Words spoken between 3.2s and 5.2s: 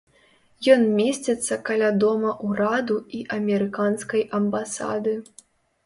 і амерыканскай амбасады.